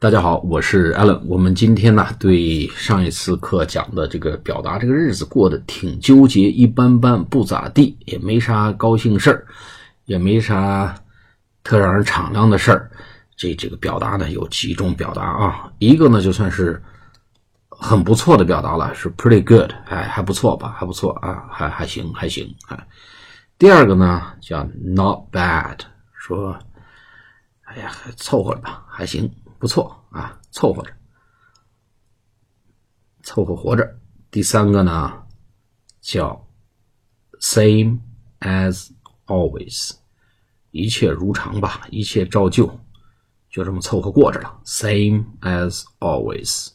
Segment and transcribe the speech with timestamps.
[0.00, 1.20] 大家好，我是 Allen。
[1.26, 9.44] 我们今天呢，对上一次课讲的这个表达，这个日子过得挺纠结，一般般，不咋地，也没啥高兴事儿，
[10.06, 10.98] 也没啥
[11.62, 12.90] 特让人敞亮的事儿。
[13.36, 15.70] 这这个表达呢，有几种表达啊？
[15.78, 16.82] 一个呢，就算是
[17.68, 20.74] 很不错的表达了，是 pretty good，哎，还不错吧？
[20.78, 22.86] 还不错啊，还还行，还行啊。
[23.58, 25.76] 第二个呢，叫 not bad，
[26.14, 26.58] 说，
[27.64, 29.30] 哎呀，凑合吧，还行。
[29.60, 30.90] 不错啊，凑合着，
[33.22, 34.00] 凑合活着。
[34.30, 35.26] 第三个呢，
[36.00, 36.48] 叫
[37.40, 38.00] same
[38.40, 38.90] as
[39.26, 39.92] always，
[40.70, 42.80] 一切如常吧，一切照旧，
[43.50, 44.62] 就这么凑合过着了。
[44.64, 46.70] same as always，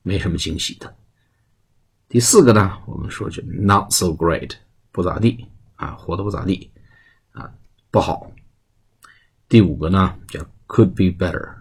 [0.00, 0.96] 没什么惊喜的。
[2.08, 4.54] 第四个呢，我们说就 not so great，
[4.90, 6.72] 不咋地啊，活得不咋地
[7.32, 7.52] 啊，
[7.90, 8.32] 不好。
[9.48, 11.55] 第五个呢，叫 could be better。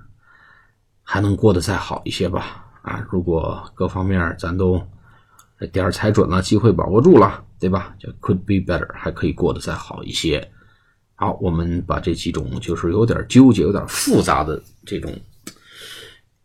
[1.08, 2.66] 还能过得再好一些吧？
[2.82, 4.82] 啊，如果各方面咱都
[5.72, 7.96] 点踩准了，机会把握住了，对吧？
[8.00, 10.52] 就 could be better，还可以过得再好一些。
[11.14, 15.18] 好，我们把这几种就是有点纠结、有点复杂的这种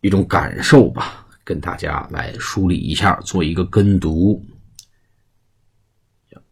[0.02, 4.40] 一种感受吧，跟大家来梳理一下，做一个跟读。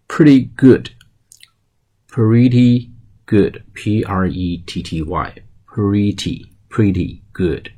[0.08, 0.48] Pretty
[2.08, 2.91] good，pretty
[3.27, 7.77] good，p r e t t y，pretty，pretty good。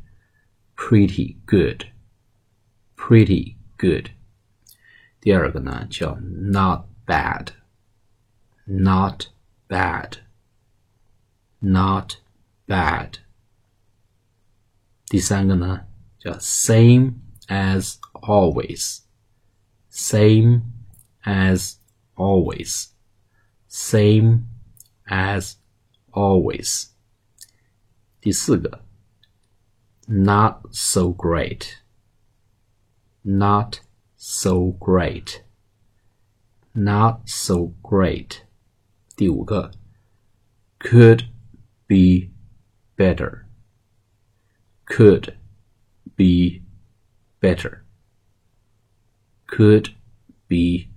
[0.79, 1.87] pretty good,
[2.95, 4.11] pretty good。
[5.19, 7.53] 第二个呢叫 not bad,
[8.65, 9.27] not
[9.67, 10.17] bad,
[11.59, 12.17] not
[12.67, 13.17] bad。
[15.07, 15.85] 第三个呢
[16.19, 17.15] 叫 same
[17.47, 19.01] as always,
[19.91, 20.61] same
[21.23, 21.77] as
[22.15, 22.89] always,
[23.69, 24.43] same
[25.07, 25.55] as
[26.11, 26.89] always。
[28.21, 28.85] 第四个
[30.09, 31.81] not so great,
[33.23, 33.81] not
[34.15, 35.43] so great,
[36.73, 38.43] not so great.
[39.15, 39.71] 第五个，
[40.79, 41.29] could
[41.87, 42.31] be
[42.97, 43.45] better,
[44.85, 45.35] could
[46.15, 46.63] be
[47.39, 47.83] better,
[49.47, 49.93] could
[50.47, 50.89] be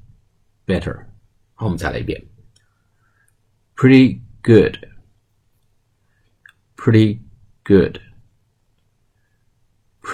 [0.67, 1.07] better.
[1.55, 2.29] 好，我们再来一遍。
[3.77, 4.89] Pretty good,
[6.77, 7.21] pretty
[7.65, 8.01] good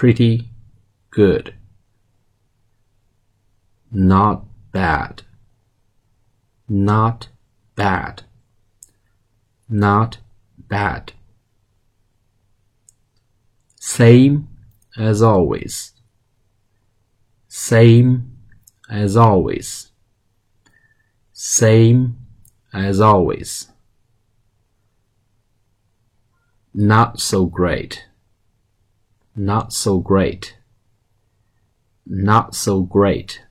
[0.00, 0.48] pretty
[1.10, 1.52] good.
[3.92, 5.24] Not bad.
[6.66, 7.28] Not
[7.74, 8.22] bad.
[9.68, 10.16] Not
[10.56, 11.12] bad.
[13.78, 14.48] Same
[14.96, 15.92] as always.
[17.48, 18.38] Same
[18.88, 19.92] as always.
[21.34, 22.16] Same
[22.72, 23.68] as always.
[26.72, 28.06] Not so great
[29.33, 30.55] not so great,
[32.05, 33.41] not so great,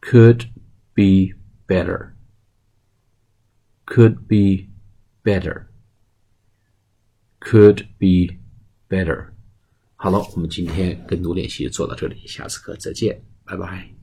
[0.00, 0.50] could
[0.94, 1.34] be
[1.66, 2.14] better,
[3.86, 4.70] could be
[5.22, 5.68] better,
[7.40, 8.38] could be
[8.88, 9.32] better。
[9.96, 13.97] 好了，我们今天跟读练习做到这里，下次课再见，拜拜。